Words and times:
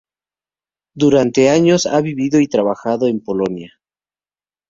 Durante 0.95 1.51
años 1.51 1.85
ha 1.85 2.01
vivido 2.01 2.39
y 2.39 2.47
trabajado 2.47 3.05
en 3.05 3.23
Polonia. 3.23 3.79